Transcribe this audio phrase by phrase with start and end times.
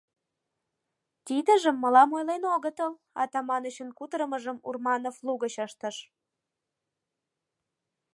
[1.25, 5.95] Тидыжым мылам ойлен огытыл,— Атаманычын кутырымыжым Урманов лугыч ыштыш.